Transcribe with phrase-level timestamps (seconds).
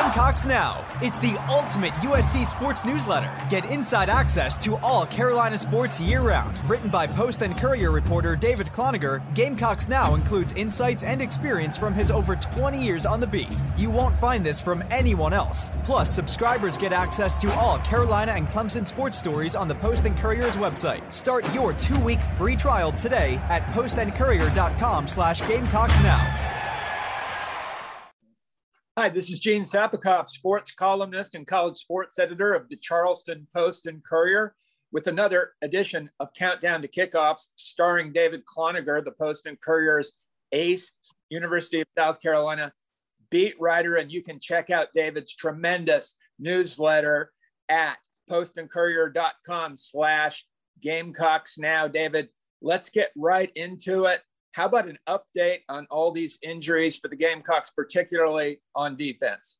[0.00, 0.82] Gamecocks Now.
[1.02, 3.30] It's the ultimate USC sports newsletter.
[3.50, 6.58] Get inside access to all Carolina sports year round.
[6.66, 11.92] Written by Post and Courier reporter David Cloninger, Gamecocks Now includes insights and experience from
[11.92, 13.54] his over 20 years on the beat.
[13.76, 15.70] You won't find this from anyone else.
[15.84, 20.16] Plus, subscribers get access to all Carolina and Clemson sports stories on the Post and
[20.16, 21.02] Courier's website.
[21.14, 26.49] Start your two-week free trial today at postandcourier.com slash Gamecocks Now.
[29.00, 33.86] Hi, this is Gene Sapakoff, sports columnist and college sports editor of the Charleston Post
[33.86, 34.54] and Courier,
[34.92, 40.12] with another edition of Countdown to Kickoffs, starring David Cloninger, the Post and Courier's
[40.52, 40.92] ace,
[41.30, 42.74] University of South Carolina
[43.30, 43.96] beat writer.
[43.96, 47.32] And you can check out David's tremendous newsletter
[47.70, 47.96] at
[48.28, 50.44] postandcourier.com slash
[50.82, 51.88] Gamecocks now.
[51.88, 52.28] David,
[52.60, 54.20] let's get right into it.
[54.52, 59.58] How about an update on all these injuries for the Gamecocks, particularly on defense?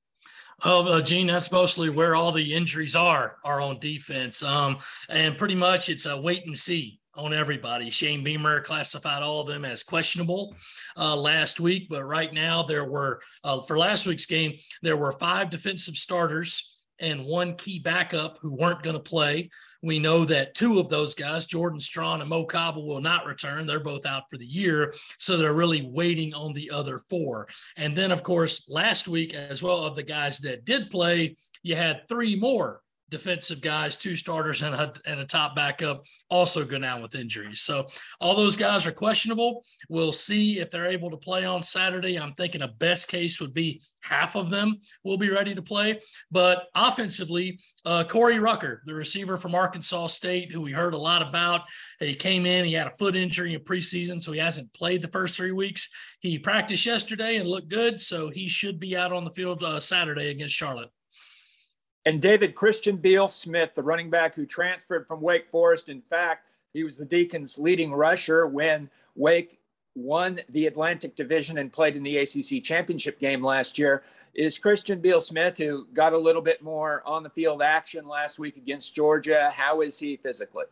[0.63, 4.43] Oh, uh, Gene, that's mostly where all the injuries are, are on defense.
[4.43, 7.89] Um, and pretty much it's a wait and see on everybody.
[7.91, 10.55] Shane Beamer classified all of them as questionable
[10.97, 15.13] uh, last week, but right now there were, uh, for last week's game, there were
[15.13, 19.51] five defensive starters and one key backup who weren't going to play.
[19.83, 23.67] We know that two of those guys, Jordan Strachan and Mo Kaba, will not return.
[23.67, 24.93] They're both out for the year.
[25.19, 27.49] So they're really waiting on the other four.
[27.77, 31.77] And then, of course, last week, as well, of the guys that did play, you
[31.77, 36.79] had three more defensive guys, two starters and a, and a top backup also go
[36.79, 37.61] down with injuries.
[37.61, 37.89] So
[38.21, 39.65] all those guys are questionable.
[39.89, 42.19] We'll see if they're able to play on Saturday.
[42.19, 46.01] I'm thinking a best case would be half of them will be ready to play.
[46.31, 51.23] But offensively, uh, Corey Rucker, the receiver from Arkansas State, who we heard a lot
[51.23, 51.63] about,
[51.99, 55.09] he came in, he had a foot injury in preseason, so he hasn't played the
[55.09, 55.89] first three weeks.
[56.21, 59.81] He practiced yesterday and looked good, so he should be out on the field uh,
[59.81, 60.91] Saturday against Charlotte.
[62.07, 65.91] And David Christian Beal Smith, the running back who transferred from Wake Forest.
[65.91, 69.60] In fact, he was the Deacons' leading rusher when Wake
[70.05, 74.03] won the Atlantic Division and played in the ACC championship game last year.
[74.35, 78.39] Is Christian Beal Smith, who got a little bit more on the field action last
[78.39, 79.51] week against Georgia.
[79.51, 80.67] How is he physically?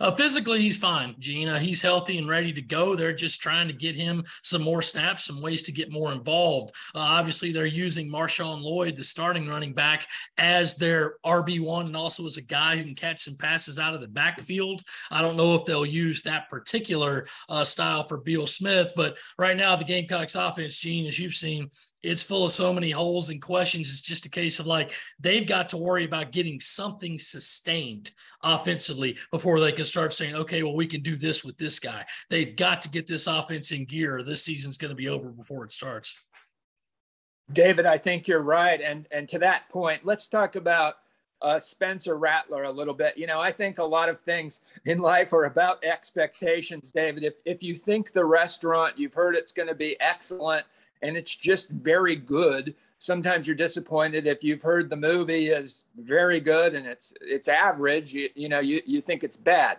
[0.00, 1.58] Uh, physically, he's fine, Gina.
[1.58, 2.94] He's healthy and ready to go.
[2.94, 6.74] They're just trying to get him some more snaps, some ways to get more involved.
[6.94, 10.06] Uh, obviously, they're using Marshawn Lloyd, the starting running back,
[10.38, 14.00] as their RB1 and also as a guy who can catch some passes out of
[14.00, 14.82] the backfield.
[15.10, 19.56] I don't know if they'll use that particular uh, style for Beal Smith, but right
[19.56, 21.70] now, the Gamecocks offense, Gene, as you've seen,
[22.06, 23.88] it's full of so many holes and questions.
[23.88, 28.12] It's just a case of like they've got to worry about getting something sustained
[28.42, 32.04] offensively before they can start saying, okay, well, we can do this with this guy.
[32.30, 34.22] They've got to get this offense in gear.
[34.22, 36.16] This season's going to be over before it starts.
[37.52, 38.80] David, I think you're right.
[38.80, 40.96] And and to that point, let's talk about
[41.42, 43.16] uh, Spencer Rattler a little bit.
[43.18, 47.24] You know, I think a lot of things in life are about expectations, David.
[47.24, 50.66] If if you think the restaurant, you've heard it's going to be excellent
[51.02, 52.74] and it's just very good.
[52.98, 58.14] Sometimes you're disappointed if you've heard the movie is very good and it's it's average.
[58.14, 59.78] You, you know you you think it's bad.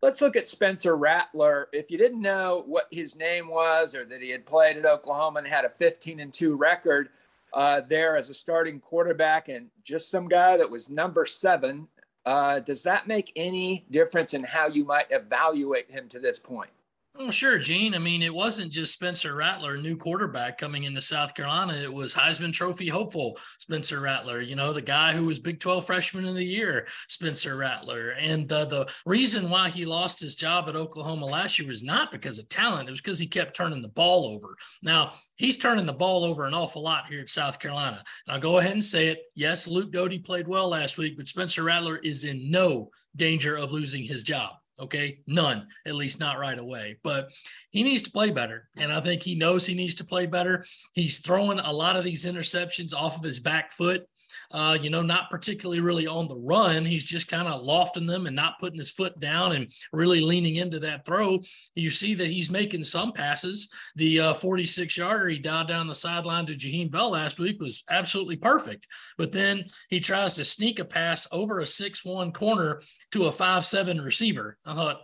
[0.00, 1.68] Let's look at Spencer Rattler.
[1.72, 5.38] If you didn't know what his name was or that he had played at Oklahoma
[5.40, 7.10] and had a 15 and 2 record
[7.52, 11.86] uh, there as a starting quarterback and just some guy that was number seven,
[12.24, 16.70] uh, does that make any difference in how you might evaluate him to this point?
[17.14, 17.94] Well, sure, Gene.
[17.94, 21.74] I mean, it wasn't just Spencer Rattler, new quarterback coming into South Carolina.
[21.74, 25.84] It was Heisman Trophy hopeful Spencer Rattler, you know, the guy who was Big 12
[25.84, 28.10] freshman of the year, Spencer Rattler.
[28.12, 32.12] And uh, the reason why he lost his job at Oklahoma last year was not
[32.12, 34.56] because of talent, it was because he kept turning the ball over.
[34.82, 38.02] Now, he's turning the ball over an awful lot here at South Carolina.
[38.26, 39.18] And I'll go ahead and say it.
[39.34, 43.70] Yes, Luke Doty played well last week, but Spencer Rattler is in no danger of
[43.70, 44.52] losing his job.
[44.82, 46.98] Okay, none, at least not right away.
[47.04, 47.30] But
[47.70, 48.68] he needs to play better.
[48.76, 50.64] And I think he knows he needs to play better.
[50.92, 54.06] He's throwing a lot of these interceptions off of his back foot
[54.50, 56.84] uh, you know, not particularly really on the run.
[56.84, 60.56] He's just kind of lofting them and not putting his foot down and really leaning
[60.56, 61.40] into that throw.
[61.74, 63.72] You see that he's making some passes.
[63.96, 67.84] The uh, 46 yarder he dialed down the sideline to Jaheim Bell last week was
[67.90, 68.86] absolutely perfect.
[69.18, 72.82] But then he tries to sneak a pass over a 6 1 corner
[73.12, 74.58] to a 5 7 receiver.
[74.64, 75.00] I thought,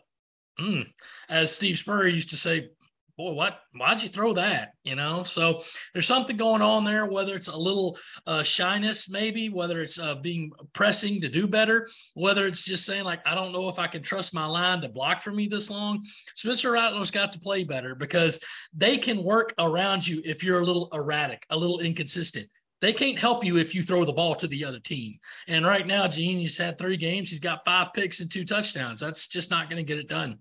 [0.60, 0.86] mm.
[1.28, 2.70] as Steve Spurrier used to say,
[3.18, 3.58] boy, what?
[3.76, 4.74] Why'd you throw that?
[4.84, 5.62] You know, so
[5.92, 7.04] there's something going on there.
[7.04, 11.88] Whether it's a little uh, shyness, maybe, whether it's uh, being pressing to do better,
[12.14, 14.88] whether it's just saying like, I don't know if I can trust my line to
[14.88, 16.02] block for me this long.
[16.36, 18.40] Spencer Rattler's got to play better because
[18.72, 22.48] they can work around you if you're a little erratic, a little inconsistent
[22.80, 25.18] they can't help you if you throw the ball to the other team.
[25.48, 27.28] And right now, Gene, he's had three games.
[27.28, 29.00] He's got five picks and two touchdowns.
[29.00, 30.38] That's just not going to get it done.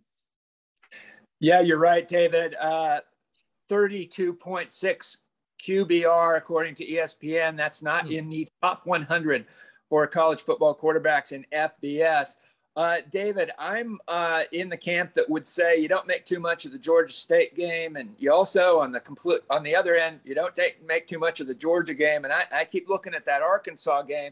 [1.39, 2.55] Yeah, you're right, David.
[2.59, 3.01] Uh,
[3.69, 5.17] 32.6
[5.61, 7.57] QBR, according to ESPN.
[7.57, 8.11] That's not mm.
[8.13, 9.45] in the top 100
[9.89, 12.35] for college football quarterbacks in FBS.
[12.75, 16.65] Uh, David, I'm uh, in the camp that would say you don't make too much
[16.65, 20.19] of the Georgia State game, and you also on the complete on the other end,
[20.23, 22.23] you don't take make too much of the Georgia game.
[22.23, 24.31] And I, I keep looking at that Arkansas game.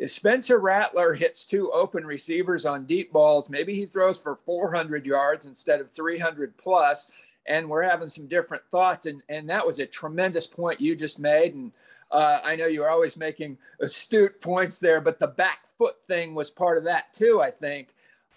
[0.00, 5.04] If Spencer Rattler hits two open receivers on deep balls, maybe he throws for 400
[5.04, 7.08] yards instead of 300 plus
[7.46, 9.04] and we're having some different thoughts.
[9.04, 11.54] And, and that was a tremendous point you just made.
[11.54, 11.70] And
[12.10, 16.50] uh, I know you're always making astute points there, but the back foot thing was
[16.50, 17.88] part of that too, I think.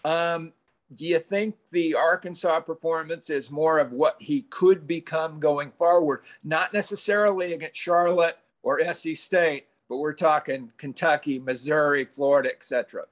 [0.04, 0.52] Um,
[0.96, 6.24] do you think the Arkansas performance is more of what he could become going forward?
[6.44, 13.04] Not necessarily against Charlotte or SC State, but we're talking Kentucky, Missouri, Florida, etc.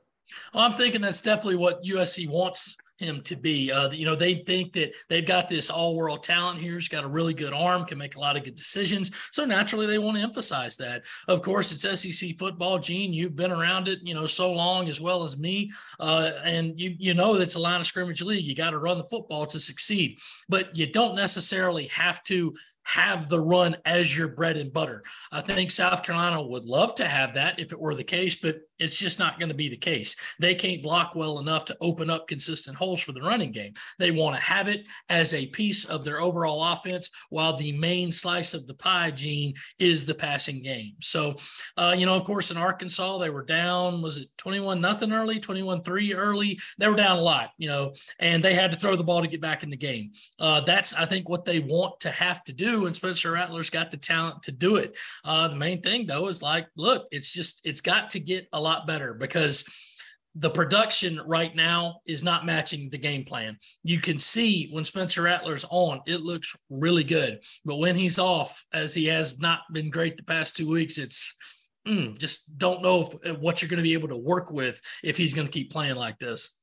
[0.54, 3.72] Well, I'm thinking that's definitely what USC wants him to be.
[3.72, 6.76] Uh, you know, they think that they've got this all world talent here.
[6.76, 9.12] He's got a really good arm, can make a lot of good decisions.
[9.32, 11.04] So naturally, they want to emphasize that.
[11.28, 12.80] Of course, it's SEC football.
[12.80, 16.80] Gene, you've been around it, you know, so long as well as me, uh, and
[16.80, 18.46] you you know that's a line of scrimmage league.
[18.46, 22.54] You got to run the football to succeed, but you don't necessarily have to
[22.92, 25.02] have the run as your bread and butter.
[25.32, 28.58] I think South Carolina would love to have that if it were the case, but
[28.80, 30.16] it's just not going to be the case.
[30.40, 33.74] They can't block well enough to open up consistent holes for the running game.
[33.98, 38.12] They want to have it as a piece of their overall offense, while the main
[38.12, 40.94] slice of the pie, Gene, is the passing game.
[41.00, 41.36] So,
[41.78, 45.40] uh, you know, of course, in Arkansas, they were down, was it 21 nothing early,
[45.40, 46.60] 21 3 early?
[46.78, 49.28] They were down a lot, you know, and they had to throw the ball to
[49.28, 50.12] get back in the game.
[50.40, 52.81] Uh, that's, I think, what they want to have to do.
[52.88, 54.98] And Spencer Rattler's got the talent to do it.
[55.24, 58.60] Uh, the main thing, though, is like, look, it's just, it's got to get a
[58.60, 59.66] lot lot better because
[60.36, 63.58] the production right now is not matching the game plan.
[63.84, 67.44] You can see when Spencer Rattler's on, it looks really good.
[67.66, 71.36] But when he's off, as he has not been great the past two weeks, it's
[71.86, 75.18] mm, just don't know if, what you're going to be able to work with if
[75.18, 76.61] he's going to keep playing like this.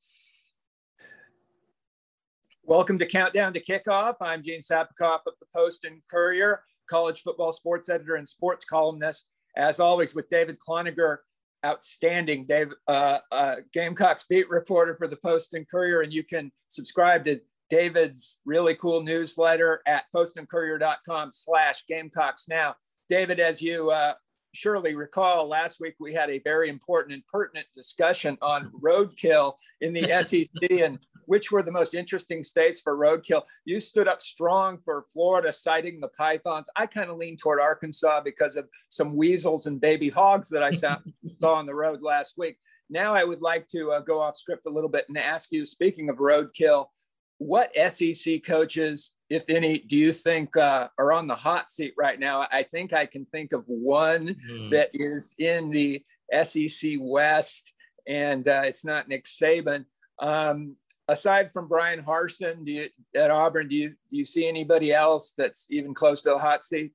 [2.68, 4.16] Welcome to Countdown to Kickoff.
[4.20, 6.60] I'm Gene Sapakoff of the Post and Courier,
[6.90, 9.24] college football sports editor and sports columnist.
[9.56, 11.16] As always, with David Cloninger
[11.64, 16.52] outstanding Dave, uh, uh, Gamecocks beat reporter for the Post and Courier, and you can
[16.68, 22.74] subscribe to David's really cool newsletter at postandcourier.com slash Gamecocks now.
[23.08, 24.12] David, as you uh,
[24.58, 29.92] surely recall, last week we had a very important and pertinent discussion on roadkill in
[29.92, 33.42] the SEC and which were the most interesting states for roadkill.
[33.64, 36.68] You stood up strong for Florida, citing the pythons.
[36.74, 40.72] I kind of leaned toward Arkansas because of some weasels and baby hogs that I
[40.72, 40.96] saw,
[41.42, 42.56] on the road last week.
[42.90, 45.66] Now I would like to uh, go off script a little bit and ask you,
[45.66, 46.86] speaking of roadkill,
[47.38, 52.18] what SEC coaches, if any, do you think uh, are on the hot seat right
[52.18, 52.46] now?
[52.50, 54.70] I think I can think of one mm.
[54.70, 56.04] that is in the
[56.42, 57.72] SEC West,
[58.06, 59.84] and uh, it's not Nick Saban.
[60.18, 60.76] Um,
[61.06, 65.32] aside from Bryan Harsin, do you, at Auburn, do you do you see anybody else
[65.36, 66.92] that's even close to a hot seat?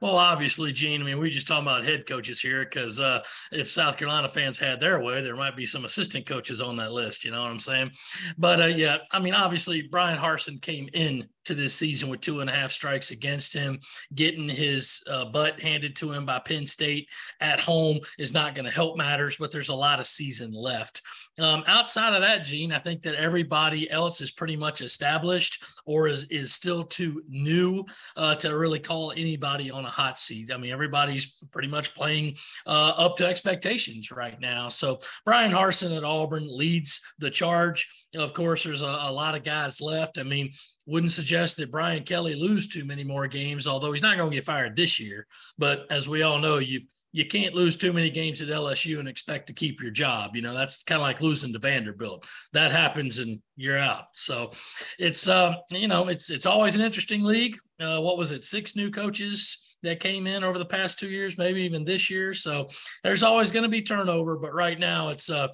[0.00, 1.00] Well, obviously, Gene.
[1.00, 3.22] I mean, we're just talking about head coaches here because uh,
[3.52, 6.92] if South Carolina fans had their way, there might be some assistant coaches on that
[6.92, 7.24] list.
[7.24, 7.92] You know what I'm saying?
[8.38, 12.40] But uh, yeah, I mean, obviously, Bryan Harsin came in to this season with two
[12.40, 13.78] and a half strikes against him.
[14.14, 17.08] Getting his uh, butt handed to him by Penn State
[17.40, 21.02] at home is not going to help matters, but there's a lot of season left.
[21.38, 26.06] Um, outside of that, Gene, I think that everybody else is pretty much established or
[26.08, 27.84] is, is still too new
[28.16, 30.52] uh, to really call anybody on a hot seat.
[30.52, 32.36] I mean, everybody's pretty much playing
[32.66, 34.68] uh, up to expectations right now.
[34.68, 37.88] So Bryan Harsin at Auburn leads the charge.
[38.14, 40.18] Of course, there's a, a lot of guys left.
[40.18, 40.52] I mean,
[40.86, 44.36] wouldn't suggest that Brian Kelly lose too many more games, although he's not going to
[44.36, 45.26] get fired this year.
[45.58, 49.08] But as we all know, you you can't lose too many games at LSU and
[49.08, 50.34] expect to keep your job.
[50.34, 52.26] You know, that's kind of like losing to Vanderbilt.
[52.52, 54.06] That happens and you're out.
[54.16, 54.50] So
[54.98, 57.56] it's uh, you know, it's it's always an interesting league.
[57.80, 58.42] Uh, what was it?
[58.42, 62.34] Six new coaches that came in over the past two years, maybe even this year.
[62.34, 62.68] So
[63.04, 65.48] there's always going to be turnover, but right now it's uh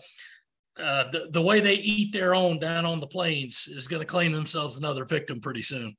[0.78, 4.06] uh, the, the way they eat their own down on the plains is going to
[4.06, 5.96] claim themselves another victim pretty soon.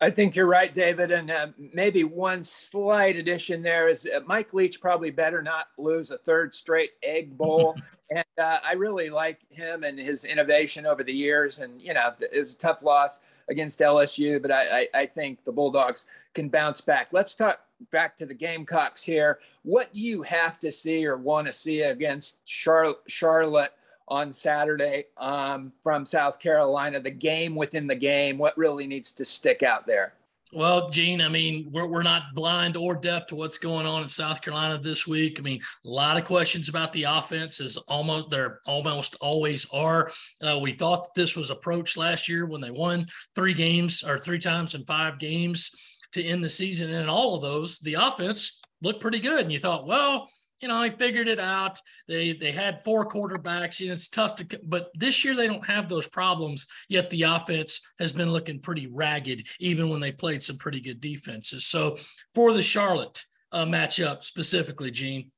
[0.00, 1.10] I think you're right, David.
[1.10, 6.12] And uh, maybe one slight addition there is uh, Mike Leach probably better not lose
[6.12, 7.76] a third straight egg bowl.
[8.10, 11.58] and uh, I really like him and his innovation over the years.
[11.58, 15.44] And, you know, it was a tough loss against LSU, but I, I, I think
[15.44, 17.08] the Bulldogs can bounce back.
[17.12, 19.38] Let's talk back to the Gamecocks here.
[19.62, 23.72] What do you have to see or want to see against Char- Charlotte
[24.08, 29.24] on Saturday um, from South Carolina, the game within the game, what really needs to
[29.24, 30.14] stick out there?
[30.50, 34.08] Well, Gene, I mean, we're, we're not blind or deaf to what's going on in
[34.08, 35.38] South Carolina this week.
[35.38, 40.10] I mean, a lot of questions about the offense, is almost there almost always are.
[40.40, 44.18] Uh, we thought that this was approached last year when they won three games or
[44.18, 45.70] three times in five games
[46.12, 46.90] to end the season.
[46.90, 49.40] And in all of those, the offense looked pretty good.
[49.40, 51.80] And you thought, well, you know, he figured it out.
[52.06, 53.80] They they had four quarterbacks.
[53.80, 56.66] You know, it's tough to, but this year they don't have those problems.
[56.88, 61.00] Yet the offense has been looking pretty ragged, even when they played some pretty good
[61.00, 61.66] defenses.
[61.66, 61.96] So
[62.34, 65.30] for the Charlotte uh, matchup specifically, Gene,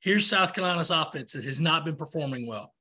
[0.00, 2.72] here's South Carolina's offense that has not been performing well.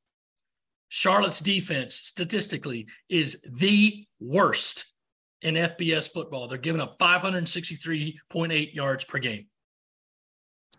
[0.90, 4.94] Charlotte's defense statistically is the worst
[5.42, 6.48] in FBS football.
[6.48, 9.48] They're giving up 563.8 yards per game.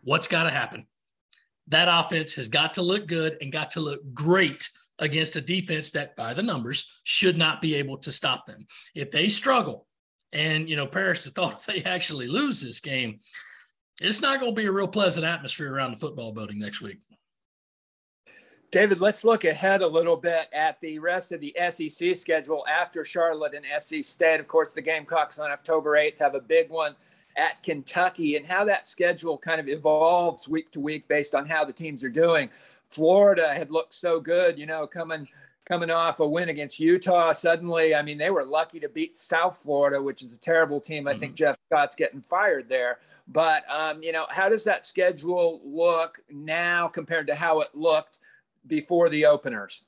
[0.04, 0.87] What's got to happen?
[1.68, 4.68] That offense has got to look good and got to look great
[4.99, 8.66] against a defense that, by the numbers, should not be able to stop them.
[8.94, 9.87] If they struggle,
[10.32, 13.20] and you know, Paris thought if they actually lose this game,
[14.00, 16.99] it's not going to be a real pleasant atmosphere around the football building next week.
[18.70, 23.04] David, let's look ahead a little bit at the rest of the SEC schedule after
[23.04, 24.40] Charlotte and SC State.
[24.40, 26.96] Of course, the Gamecocks on October 8th have a big one
[27.36, 31.64] at Kentucky and how that schedule kind of evolves week to week based on how
[31.64, 32.50] the teams are doing.
[32.90, 35.26] Florida had looked so good, you know, coming
[35.64, 37.32] coming off a win against Utah.
[37.32, 41.08] Suddenly, I mean, they were lucky to beat South Florida, which is a terrible team.
[41.08, 41.20] I mm-hmm.
[41.20, 42.98] think Jeff Scott's getting fired there.
[43.28, 48.20] But um, you know, how does that schedule look now compared to how it looked
[48.66, 49.83] before the openers?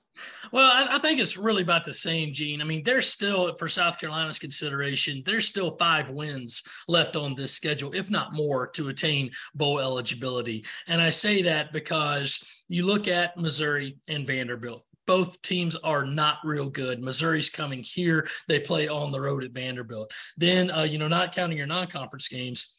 [0.52, 2.61] Well, I, I, think it's really about the same, Gene.
[2.61, 7.52] I mean, there's still, for South Carolina's consideration, there's still five wins left on this
[7.52, 10.64] schedule, if not more, to attain bowl eligibility.
[10.87, 14.85] And I say that because you look at Missouri and Vanderbilt.
[15.06, 17.00] Both teams are not real good.
[17.00, 18.26] Missouri's coming here.
[18.49, 20.12] They play on the road at Vanderbilt.
[20.37, 22.76] Then, uh, you know, not counting your non conference games,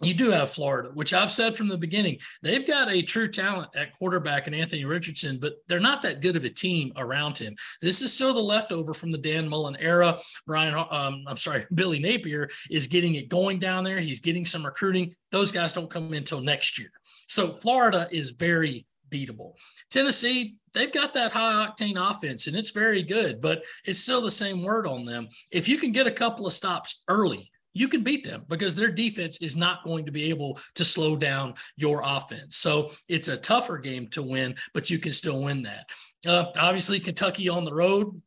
[0.00, 2.18] you do have Florida, which I've said from the beginning.
[2.42, 6.36] They've got a true talent at quarterback and Anthony Richardson, but they're not that good
[6.36, 7.56] of a team around him.
[7.82, 10.18] This is still the leftover from the Dan Mullen era.
[10.46, 13.98] Brian, um, I'm sorry, Billy Napier is getting it going down there.
[13.98, 15.14] He's getting some recruiting.
[15.32, 16.90] Those guys don't come in until next year.
[17.26, 19.54] So Florida is very beatable.
[19.90, 24.30] Tennessee, they've got that high octane offense and it's very good, but it's still the
[24.30, 25.28] same word on them.
[25.50, 28.90] If you can get a couple of stops early, you can beat them because their
[28.90, 32.56] defense is not going to be able to slow down your offense.
[32.56, 35.86] So it's a tougher game to win, but you can still win that.
[36.26, 38.20] Uh, obviously, Kentucky on the road,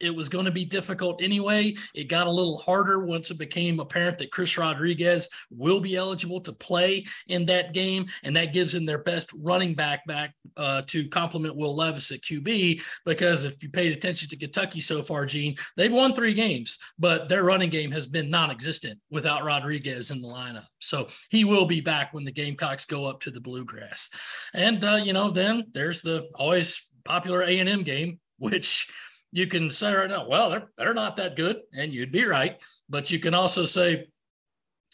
[0.00, 1.74] it was going to be difficult anyway.
[1.94, 6.40] It got a little harder once it became apparent that Chris Rodriguez will be eligible
[6.42, 10.82] to play in that game, and that gives him their best running back back uh,
[10.86, 12.82] to complement Will Levis at QB.
[13.04, 17.28] Because if you paid attention to Kentucky so far, Gene, they've won three games, but
[17.28, 20.66] their running game has been non-existent without Rodriguez in the lineup.
[20.80, 24.10] So he will be back when the Gamecocks go up to the Bluegrass,
[24.54, 28.88] and uh, you know then there's the always popular A and M game, which
[29.32, 32.60] you can say right now, well, they're, they're not that good, and you'd be right.
[32.88, 34.06] But you can also say,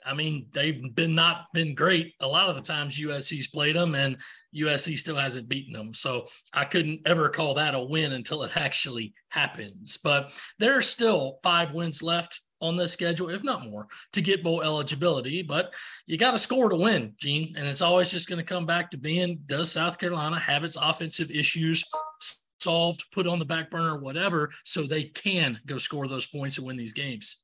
[0.05, 2.15] I mean, they've been not been great.
[2.21, 4.19] A lot of the times USC's played them, and
[4.55, 5.95] USC still hasn't beaten them.
[5.95, 9.97] So I couldn't ever call that a win until it actually happens.
[9.97, 14.43] But there are still five wins left on this schedule, if not more, to get
[14.43, 15.43] bowl eligibility.
[15.43, 15.75] But
[16.07, 17.55] you got to score to win, Gene.
[17.57, 20.77] And it's always just going to come back to being does South Carolina have its
[20.77, 21.85] offensive issues
[22.65, 26.67] solved, put on the back burner, whatever, so they can go score those points and
[26.67, 27.37] win these games.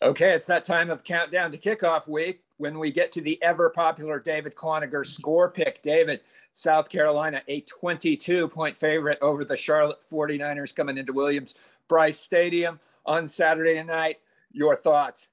[0.00, 3.70] Okay, it's that time of countdown to kickoff week when we get to the ever
[3.70, 5.82] popular David Cloninger score pick.
[5.82, 11.54] David, South Carolina, a 22 point favorite over the Charlotte 49ers coming into Williams
[11.88, 14.18] Brice Stadium on Saturday night.
[14.52, 15.28] Your thoughts?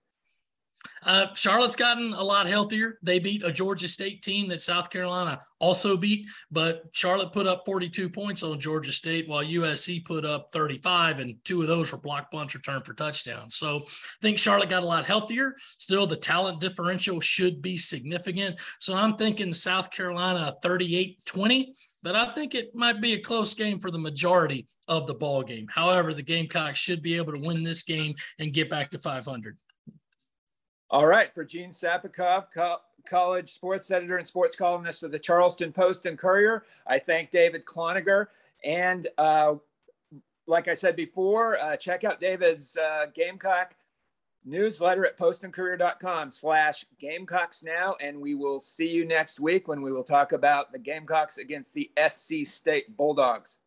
[1.03, 2.99] Uh, Charlotte's gotten a lot healthier.
[3.01, 7.63] They beat a Georgia State team that South Carolina also beat, but Charlotte put up
[7.65, 11.97] 42 points on Georgia State while USC put up 35, and two of those were
[11.97, 13.55] block punts returned for touchdowns.
[13.55, 15.55] So I think Charlotte got a lot healthier.
[15.77, 18.59] Still, the talent differential should be significant.
[18.79, 23.53] So I'm thinking South Carolina 38 20 but I think it might be a close
[23.53, 25.67] game for the majority of the ball game.
[25.69, 29.57] However, the Gamecocks should be able to win this game and get back to 500.
[30.91, 35.71] All right, for Gene Sapakoff, co- college sports editor and sports columnist of the Charleston
[35.71, 38.27] Post and Courier, I thank David Cloninger.
[38.63, 39.55] And uh,
[40.47, 43.75] like I said before, uh, check out David's uh, Gamecock
[44.45, 47.95] newsletter at postandcourier.com slash Gamecocks now.
[48.01, 51.73] And we will see you next week when we will talk about the Gamecocks against
[51.75, 53.57] the SC State Bulldogs.